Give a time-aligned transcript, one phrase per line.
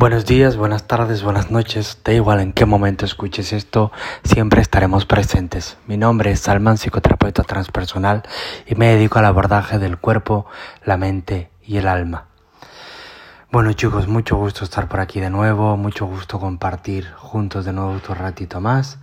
[0.00, 3.90] Buenos días, buenas tardes, buenas noches, da igual en qué momento escuches esto,
[4.22, 5.76] siempre estaremos presentes.
[5.88, 8.22] Mi nombre es Salman, psicoterapeuta transpersonal
[8.64, 10.46] y me dedico al abordaje del cuerpo,
[10.84, 12.28] la mente y el alma.
[13.50, 17.90] Bueno chicos, mucho gusto estar por aquí de nuevo, mucho gusto compartir juntos de nuevo
[17.90, 19.00] otro ratito más.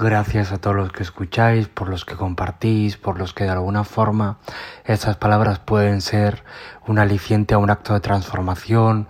[0.00, 3.82] Gracias a todos los que escucháis, por los que compartís, por los que de alguna
[3.82, 4.38] forma
[4.84, 6.44] esas palabras pueden ser
[6.86, 9.08] un aliciente a un acto de transformación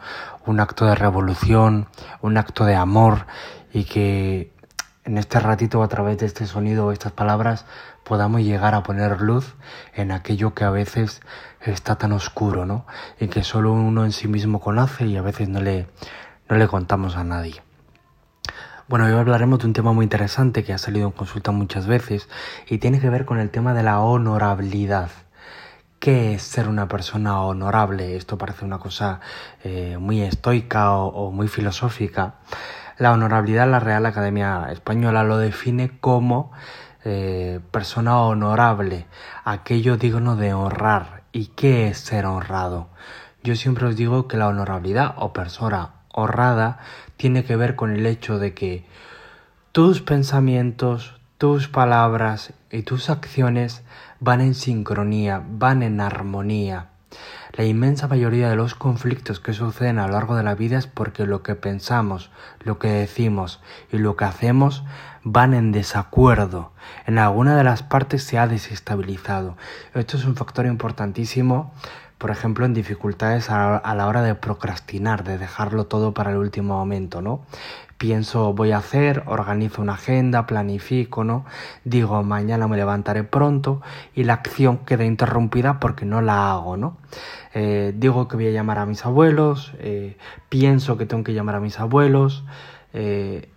[0.48, 1.88] un acto de revolución,
[2.22, 3.26] un acto de amor
[3.70, 4.50] y que
[5.04, 7.66] en este ratito a través de este sonido o estas palabras
[8.02, 9.56] podamos llegar a poner luz
[9.94, 11.20] en aquello que a veces
[11.60, 12.86] está tan oscuro, ¿no?
[13.20, 15.86] Y que solo uno en sí mismo conoce y a veces no le,
[16.48, 17.62] no le contamos a nadie.
[18.88, 22.26] Bueno, hoy hablaremos de un tema muy interesante que ha salido en consulta muchas veces
[22.66, 25.10] y tiene que ver con el tema de la honorabilidad.
[25.98, 28.14] ¿Qué es ser una persona honorable?
[28.14, 29.18] Esto parece una cosa
[29.64, 32.34] eh, muy estoica o, muy filosófica.
[32.98, 36.52] La honorabilidad, la Real Academia Española lo define como
[37.04, 39.06] eh, persona honorable,
[39.44, 41.24] aquello digno de honrar.
[41.32, 42.90] ¿Y qué es ser honrado?
[43.42, 46.78] Yo siempre os digo que la honorabilidad o persona honrada
[47.16, 48.86] tiene que ver con el hecho de que
[49.72, 53.82] tus pensamientos, tus palabras y tus acciones
[54.20, 56.88] van en sincronía, van en armonía.
[57.52, 60.86] La inmensa mayoría de los conflictos que suceden a lo largo de la vida es
[60.86, 62.30] porque lo que pensamos,
[62.60, 64.84] lo que decimos y lo que hacemos
[65.24, 66.72] van en desacuerdo.
[67.06, 69.56] En alguna de las partes se ha desestabilizado.
[69.94, 71.72] Esto es un factor importantísimo,
[72.18, 76.76] por ejemplo, en dificultades a, la hora de procrastinar, de dejarlo todo para el último
[76.76, 77.40] momento, ¿no?
[77.98, 81.44] Pienso voy a hacer, organizo una agenda, planifico, ¿no?
[81.84, 83.82] Digo mañana me levantaré pronto
[84.14, 86.96] y la acción queda interrumpida porque no la hago, ¿no?
[87.54, 90.16] Eh, digo que voy a llamar a mis abuelos, eh,
[90.48, 92.44] pienso que tengo que llamar a mis abuelos,
[92.92, 93.50] eh,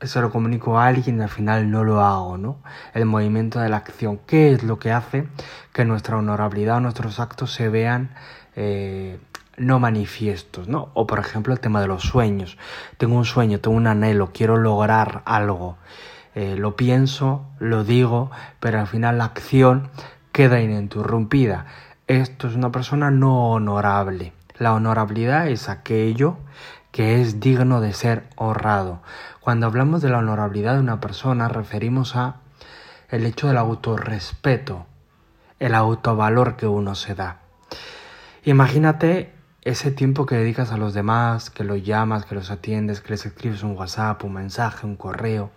[0.00, 2.56] se lo comunico a alguien y al final no lo hago, ¿no?
[2.94, 5.28] El movimiento de la acción, ¿qué es lo que hace
[5.74, 8.10] que nuestra honorabilidad, nuestros actos se vean
[9.58, 10.90] no manifiestos, ¿no?
[10.94, 12.58] O por ejemplo el tema de los sueños.
[12.96, 15.76] Tengo un sueño, tengo un anhelo, quiero lograr algo.
[16.34, 18.30] Eh, lo pienso, lo digo,
[18.60, 19.90] pero al final la acción
[20.32, 21.66] queda ininterrumpida.
[22.06, 24.32] Esto es una persona no honorable.
[24.58, 26.36] La honorabilidad es aquello
[26.90, 29.02] que es digno de ser honrado.
[29.40, 32.36] Cuando hablamos de la honorabilidad de una persona referimos a
[33.08, 34.86] el hecho del autorrespeto,
[35.58, 37.38] el autovalor que uno se da.
[38.44, 39.32] Imagínate
[39.68, 43.26] ese tiempo que dedicas a los demás, que los llamas, que los atiendes, que les
[43.26, 45.50] escribes un WhatsApp, un mensaje, un correo,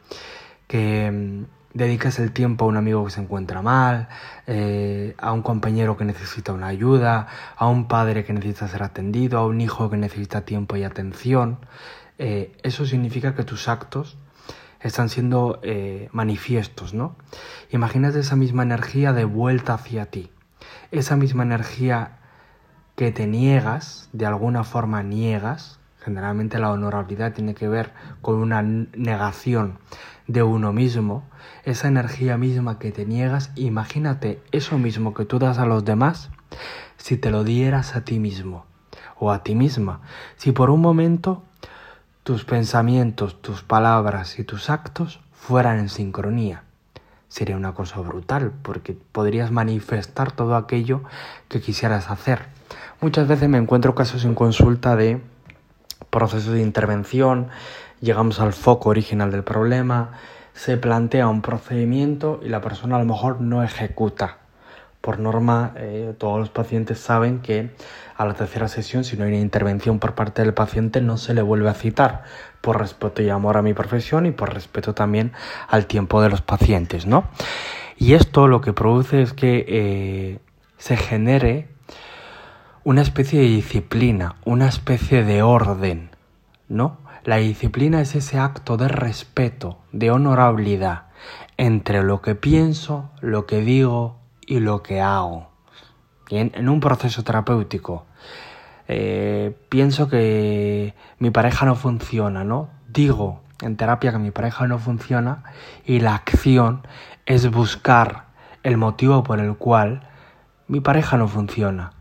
[0.68, 4.10] que mm, dedicas el tiempo a un amigo que se encuentra mal,
[4.48, 9.40] eh, a un compañero que necesita una ayuda, a un padre que necesita ser atendido,
[9.40, 11.60] a un hijo que necesita tiempo y atención.
[12.18, 14.18] Eh, eso significa que tus actos
[14.82, 17.16] están siendo eh, manifiestos, ¿no?
[17.70, 20.32] Imagínate esa misma energía de vuelta hacia ti,
[20.92, 22.18] esa misma energía
[23.02, 28.62] que te niegas, de alguna forma niegas, generalmente la honorabilidad tiene que ver con una
[28.62, 29.80] negación
[30.28, 31.24] de uno mismo,
[31.64, 36.30] esa energía misma que te niegas, imagínate eso mismo que tú das a los demás
[36.98, 38.68] si te lo dieras a ti mismo
[39.18, 40.02] o a ti misma.
[40.36, 41.42] Si por un momento
[42.22, 46.66] tus pensamientos, tus palabras y tus actos fueran en sincronía.
[47.30, 51.02] Sería una cosa brutal porque podrías manifestar todo aquello
[51.48, 52.61] que quisieras hacer.
[53.04, 55.20] Muchas veces me encuentro casos en consulta de
[56.12, 57.48] procesos de intervención,
[58.00, 60.12] llegamos al foco original del problema,
[60.54, 64.38] se plantea un procedimiento y la persona a lo mejor no ejecuta.
[65.02, 67.72] Por norma, eh, todos los pacientes saben que
[68.18, 71.34] a la tercera sesión, si no hay una intervención por parte del paciente, no se
[71.34, 72.26] le vuelve a citar,
[72.62, 75.32] por respeto y amor a mi profesión y por respeto también
[75.68, 77.24] al tiempo de los pacientes, ¿no?
[77.98, 80.40] Y esto lo que produce es que eh,
[80.78, 81.71] se genere
[82.84, 86.10] una especie de disciplina, una especie de orden,
[86.68, 86.98] ¿no?
[87.24, 91.04] La disciplina es ese acto de respeto, de honorabilidad
[91.58, 94.18] entre lo que pienso, lo que digo
[94.48, 95.52] y lo que hago.
[96.32, 98.08] En, un proceso terapéutico,
[98.88, 102.70] eh, pienso que mi pareja no funciona, ¿no?
[102.88, 105.44] Digo en terapia que mi pareja no funciona
[105.86, 106.82] y la acción
[107.28, 108.26] es buscar
[108.64, 110.08] el motivo por el cual
[110.68, 111.92] mi pareja no funciona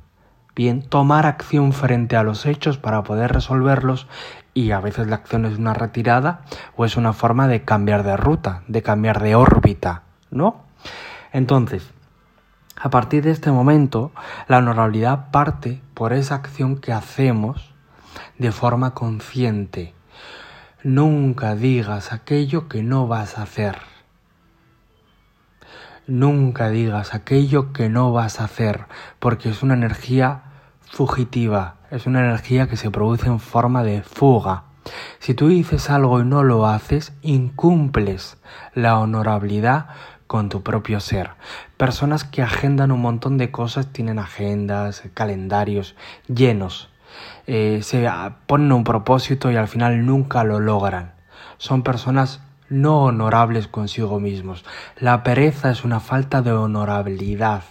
[0.88, 4.06] tomar acción frente a los hechos para poder resolverlos
[4.52, 6.42] y a veces la acción es una retirada
[6.76, 10.64] o es una forma de cambiar de ruta, de cambiar de órbita, ¿no?
[11.32, 11.90] Entonces,
[12.76, 14.12] a partir de este momento,
[14.48, 17.72] la honorabilidad parte por esa acción que hacemos
[18.38, 19.94] de forma consciente.
[20.82, 23.76] Nunca digas aquello que no vas a hacer.
[26.06, 28.86] Nunca digas aquello que no vas a hacer,
[29.18, 30.49] porque es una energía
[30.90, 34.64] fugitiva, es una energía que se produce en forma de fuga.
[35.20, 38.38] Si tú dices algo y no lo haces, incumples
[38.74, 39.86] la honorabilidad
[40.26, 41.30] con tu propio ser.
[41.76, 45.94] Personas que agendan un montón de cosas, tienen agendas, calendarios
[46.26, 46.90] llenos.
[47.46, 48.08] Eh, se
[48.46, 51.14] ponen un propósito y al final nunca lo logran.
[51.58, 54.64] Son personas no honorables consigo mismos.
[54.96, 57.62] La pereza es una falta de honorabilidad.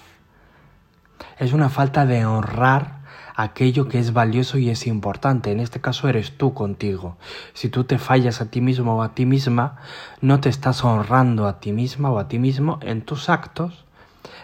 [1.38, 2.99] Es una falta de honrar
[3.42, 5.52] aquello que es valioso y es importante.
[5.52, 7.18] En este caso eres tú contigo.
[7.54, 9.78] Si tú te fallas a ti mismo o a ti misma,
[10.20, 13.86] no te estás honrando a ti misma o a ti mismo en tus actos,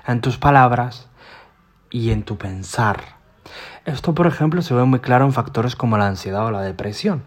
[0.07, 1.09] en tus palabras
[1.89, 3.18] y en tu pensar.
[3.83, 7.24] Esto, por ejemplo, se ve muy claro en factores como la ansiedad o la depresión.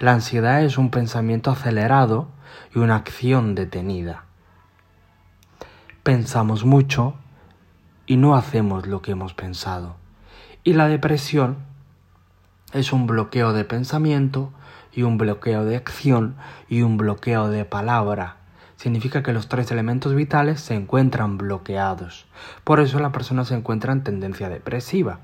[0.00, 2.28] La ansiedad es un pensamiento acelerado
[2.74, 4.24] y una acción detenida.
[6.02, 7.14] Pensamos mucho
[8.06, 10.01] y no hacemos lo que hemos pensado.
[10.64, 11.56] Y la depresión
[12.72, 14.52] es un bloqueo de pensamiento
[14.92, 16.36] y un bloqueo de acción
[16.68, 18.36] y un bloqueo de palabra.
[18.76, 22.26] Significa que los tres elementos vitales se encuentran bloqueados.
[22.62, 25.18] Por eso la persona se encuentra en tendencia depresiva.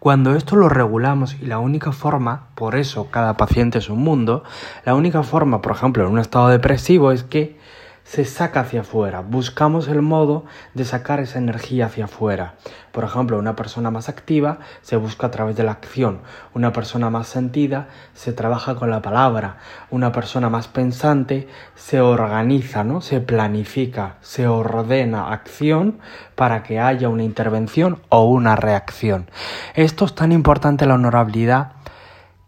[0.00, 4.42] Cuando esto lo regulamos y la única forma, por eso cada paciente es un mundo,
[4.84, 7.60] la única forma, por ejemplo, en un estado depresivo es que
[8.04, 9.20] se saca hacia afuera.
[9.20, 10.44] Buscamos el modo
[10.74, 12.54] de sacar esa energía hacia afuera.
[12.92, 16.20] Por ejemplo, una persona más activa se busca a través de la acción.
[16.54, 19.58] Una persona más sentida se trabaja con la palabra.
[19.90, 23.00] Una persona más pensante se organiza, ¿no?
[23.00, 26.00] Se planifica, se ordena acción
[26.34, 29.30] para que haya una intervención o una reacción.
[29.74, 31.72] Esto es tan importante la honorabilidad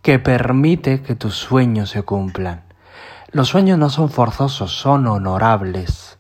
[0.03, 2.72] que permite que tus sueños se cumplan.
[3.33, 6.19] Los sueños no son forzosos, son honorables.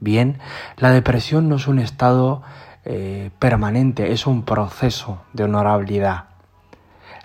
[0.00, 0.38] Bien,
[0.78, 2.40] la depresión no es un estado
[2.86, 6.24] eh, permanente, es un proceso de honorabilidad.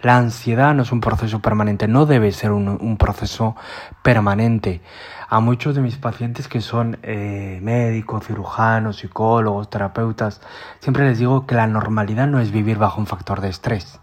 [0.02, 3.56] La ansiedad no es un proceso permanente, no debe ser un, proceso
[4.02, 4.82] permanente.
[5.30, 10.42] A muchos de mis pacientes que son eh, médicos, cirujanos, psicólogos, terapeutas,
[10.82, 14.02] siempre les digo que la normalidad no es vivir bajo un factor de estrés.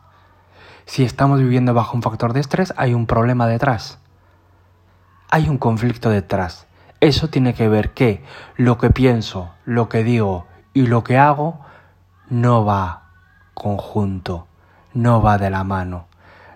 [0.87, 4.00] Si estamos viviendo bajo un factor de estrés, hay un problema detrás
[5.31, 6.67] hay un conflicto detrás.
[7.01, 8.23] Eso tiene que ver que
[8.57, 11.61] lo que pienso, lo que digo y lo que hago
[12.29, 13.05] no va
[13.55, 14.47] conjunto,
[14.93, 16.09] no va de la mano.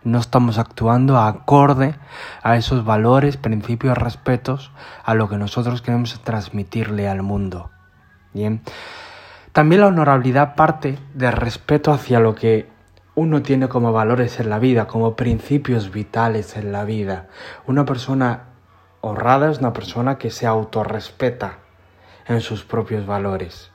[0.02, 1.94] No estamos actuando acorde
[2.42, 4.70] a esos valores, principios, respetos,
[5.02, 7.70] a lo que nosotros queremos transmitirle al mundo.
[8.34, 8.60] Bien.
[9.52, 12.68] También la honorabilidad parte del respeto hacia lo que
[13.14, 17.28] uno tiene como valores en la vida, como principios vitales en la vida.
[17.66, 18.53] Una persona
[19.06, 21.58] Honrada es una persona que se autorrespeta
[22.26, 23.70] en sus propios valores.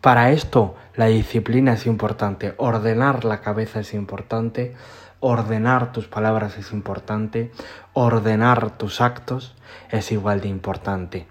[0.00, 4.74] Para esto la disciplina es importante, ordenar la cabeza es importante,
[5.20, 7.52] ordenar tus palabras es importante,
[7.92, 9.56] ordenar tus actos
[9.90, 11.26] es igual de importante.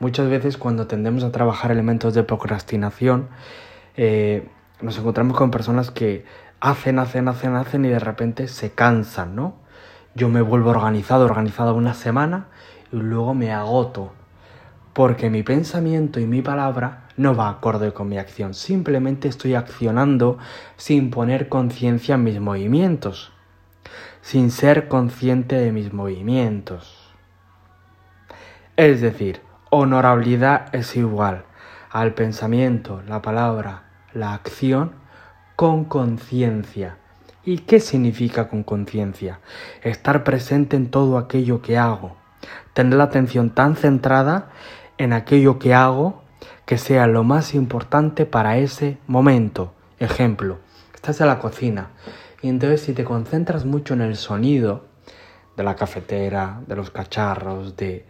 [0.00, 3.28] Muchas veces cuando tendemos a trabajar elementos de procrastinación,
[3.98, 4.48] eh,
[4.80, 6.24] nos encontramos con personas que
[6.60, 9.63] hacen, hacen, hacen, hacen y de repente se cansan, ¿no?
[10.14, 12.46] Yo me vuelvo organizado, organizado una semana
[12.92, 14.12] y luego me agoto
[14.92, 18.54] porque mi pensamiento y mi palabra no va acorde con mi acción.
[18.54, 20.38] Simplemente estoy accionando
[20.76, 23.32] sin poner conciencia en mis movimientos,
[24.22, 27.12] sin ser consciente de mis movimientos.
[28.76, 31.44] Es decir, honorabilidad es igual
[31.90, 34.92] al pensamiento, la palabra, la acción
[35.56, 36.98] con conciencia.
[37.46, 39.40] ¿Y qué significa con conciencia?
[39.82, 42.16] Estar presente en todo aquello que hago
[42.74, 44.50] tener la atención tan centrada
[44.98, 46.22] en aquello que hago
[46.66, 49.72] que sea lo más importante para ese momento.
[49.98, 50.58] Ejemplo,
[50.94, 51.90] estás en la cocina
[52.42, 54.84] y entonces si te concentras mucho en el sonido
[55.56, 58.04] de la cafetera, de los cacharros, de,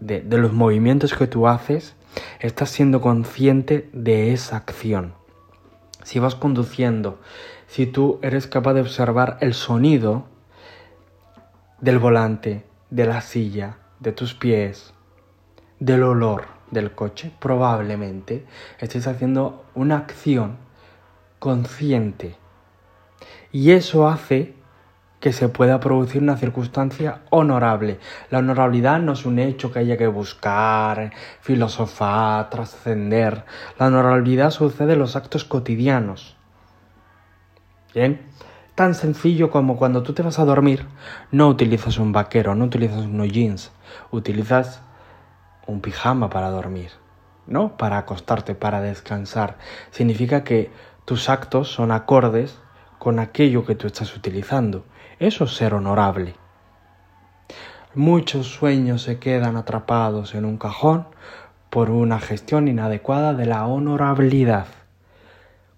[0.00, 1.96] de, de los movimientos que tú haces,
[2.40, 5.14] estás siendo consciente de esa acción.
[6.04, 7.18] Si vas conduciendo,
[7.66, 10.26] si tú eres capaz de observar el sonido
[11.80, 14.94] del volante, de la silla, de tus pies,
[15.80, 18.44] del olor del coche, probablemente
[18.78, 20.56] estés haciendo una acción
[21.38, 22.36] consciente.
[23.52, 24.54] Y eso hace
[25.24, 27.98] que se pueda producir una circunstancia honorable.
[28.30, 33.44] La honorabilidad no es un hecho que haya que buscar, filosofar, trascender.
[33.78, 36.33] La honorabilidad sucede en los actos cotidianos.
[37.94, 38.20] Bien,
[38.74, 40.84] tan sencillo como cuando tú te vas a dormir,
[41.30, 43.70] no utilizas un vaquero, no utilizas unos jeans,
[44.10, 44.82] utilizas
[45.68, 46.90] un pijama para dormir,
[47.46, 47.76] ¿no?
[47.76, 49.58] Para acostarte, para descansar.
[49.92, 50.72] Significa que
[51.04, 52.58] tus actos son acordes
[52.98, 54.84] con aquello que tú estás utilizando.
[55.20, 56.34] Eso es ser honorable.
[57.94, 61.06] Muchos sueños se quedan atrapados en un cajón
[61.70, 64.66] por una gestión inadecuada de la honorabilidad.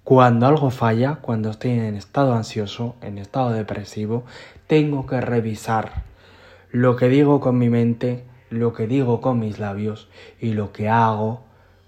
[0.06, 4.22] Cuando algo falla, cuando estoy en estado ansioso, en estado depresivo,
[4.68, 6.04] tengo que revisar
[6.70, 10.08] lo que digo con mi mente, lo que digo con mis labios
[10.40, 11.40] y lo que hago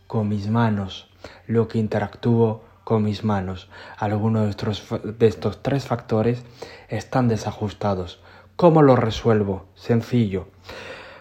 [0.08, 1.08] con mis manos,
[1.46, 3.70] lo que interactúo con mis manos.
[3.96, 4.84] Algunos de estos,
[5.16, 6.42] de estos tres factores
[6.88, 8.20] están desajustados.
[8.56, 9.66] ¿Cómo lo resuelvo?
[9.76, 10.48] Sencillo.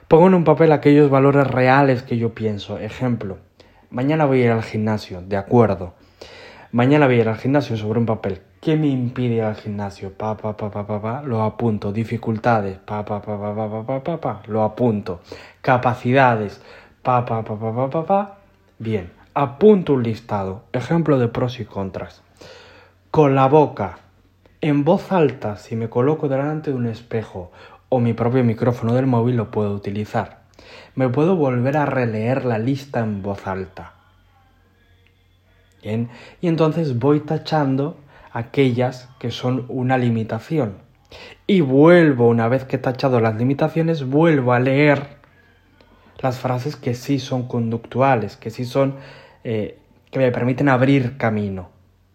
[0.08, 2.80] Pongo en un papel aquellos valores reales que yo pienso.
[2.80, 3.38] Ejemplo,
[3.92, 5.94] mañana voy a ir al gimnasio, de acuerdo.
[6.74, 8.42] Mañana voy a ir al gimnasio sobre un papel.
[8.60, 10.12] ¿Qué me impide ir al gimnasio?
[10.12, 11.94] Pa, pa, pa, pa, pa, pa, lo apunto.
[11.94, 15.22] Dificultades, pa, pa, pa, pa, pa, pa, pa, pa, lo apunto.
[15.62, 16.62] Capacidades,
[17.02, 18.38] pa, pa, pa, pa, pa, pa, pa.
[18.80, 20.64] Bien, apunto un listado.
[20.74, 22.22] Ejemplo de pros y contras.
[23.12, 24.00] Con la boca,
[24.60, 27.50] en voz alta, si me coloco delante de un espejo
[27.88, 30.40] o mi propio micrófono del móvil lo puedo utilizar.
[30.96, 33.94] Me puedo volver a releer la lista en voz alta
[35.82, 37.98] y entonces voy tachando
[38.32, 40.78] aquellas que son una limitación.
[41.46, 45.18] Y vuelvo, una vez que he tachado las limitaciones, vuelvo a leer
[46.20, 48.96] las frases que sí son conductuales, que sí son,
[49.44, 49.80] eh,
[50.12, 51.70] que me permiten abrir camino,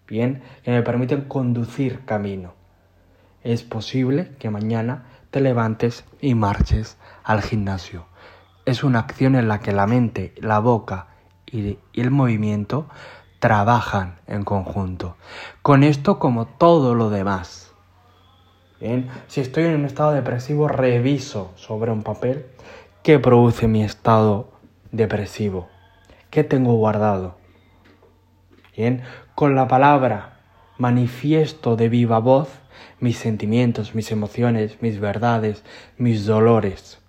[0.07, 0.42] ¿bien?
[0.64, 2.54] Que me permiten conducir camino.
[3.42, 8.07] Es posible que mañana te levantes y marches al gimnasio.
[8.66, 11.09] Es una acción en la que la mente, la boca
[11.47, 12.88] y el movimiento
[13.42, 15.16] trabajan en conjunto.
[15.62, 17.75] Con esto como todo lo demás.
[19.26, 22.46] Si estoy en un estado depresivo, reviso sobre un papel
[23.02, 24.52] qué produce mi estado
[24.92, 25.68] depresivo,
[26.30, 27.34] qué tengo guardado.
[28.76, 29.02] Bien,
[29.34, 30.38] con la palabra
[30.78, 32.49] manifiesto de viva voz
[33.00, 35.64] mis sentimientos, mis emociones, mis verdades,
[35.99, 37.00] mis dolores.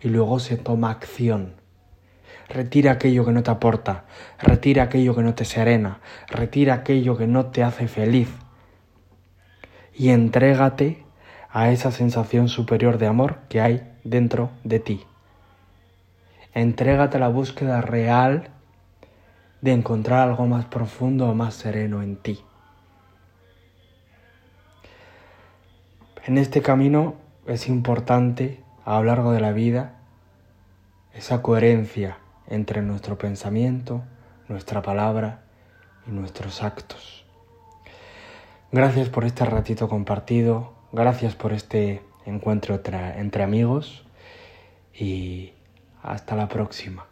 [0.00, 1.56] Y luego se toma acción
[2.48, 4.04] Retira aquello que no te aporta,
[4.38, 8.28] retira aquello que no te serena, retira aquello que no te hace feliz
[9.96, 11.04] y entrégate
[11.50, 15.04] a esa sensación superior de amor que hay dentro de ti.
[16.52, 18.50] Entrégate a la búsqueda real
[19.60, 22.40] de encontrar algo más profundo o más sereno en ti.
[26.26, 27.14] En este camino
[27.46, 29.96] es importante a lo largo de la vida
[31.12, 34.02] esa coherencia entre nuestro pensamiento,
[34.48, 35.42] nuestra palabra
[36.06, 37.24] y nuestros actos.
[38.72, 44.04] Gracias por este ratito compartido, gracias por este encuentro entre, amigos
[44.92, 45.52] y
[46.02, 47.06] hasta la próxima.